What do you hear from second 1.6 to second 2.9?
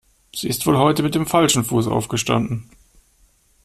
Fuß aufgestanden.